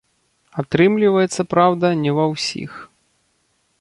Атрымліваецца, 0.61 1.41
праўда, 1.53 1.93
не 2.07 2.11
ва 2.21 2.25
ўсіх. 2.33 2.71